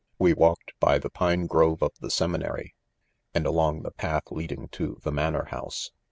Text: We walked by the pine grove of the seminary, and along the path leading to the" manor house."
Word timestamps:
We 0.17 0.33
walked 0.33 0.73
by 0.79 0.97
the 0.97 1.11
pine 1.11 1.45
grove 1.45 1.83
of 1.83 1.91
the 1.99 2.09
seminary, 2.09 2.73
and 3.35 3.45
along 3.45 3.83
the 3.83 3.91
path 3.91 4.31
leading 4.31 4.67
to 4.69 4.97
the" 5.03 5.11
manor 5.11 5.45
house." 5.51 5.91